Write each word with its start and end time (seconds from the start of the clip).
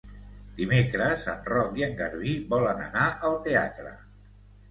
Dimecres 0.59 1.25
en 1.33 1.43
Roc 1.49 1.77
i 1.81 1.85
en 1.89 1.93
Garbí 2.01 2.33
volen 2.53 2.81
anar 2.87 3.05
al 3.29 3.37
teatre. 3.49 3.93